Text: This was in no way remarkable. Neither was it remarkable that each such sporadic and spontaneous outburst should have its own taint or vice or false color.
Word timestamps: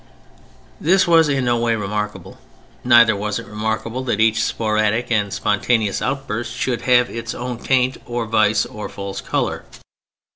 This 0.79 1.05
was 1.05 1.29
in 1.29 1.45
no 1.45 1.57
way 1.59 1.75
remarkable. 1.75 2.39
Neither 2.83 3.15
was 3.15 3.37
it 3.37 3.45
remarkable 3.45 4.03
that 4.05 4.19
each 4.19 4.41
such 4.41 4.55
sporadic 4.55 5.11
and 5.11 5.31
spontaneous 5.31 6.01
outburst 6.01 6.55
should 6.55 6.81
have 6.89 7.07
its 7.07 7.35
own 7.35 7.59
taint 7.59 7.97
or 8.07 8.25
vice 8.25 8.65
or 8.65 8.89
false 8.89 9.21
color. 9.21 9.63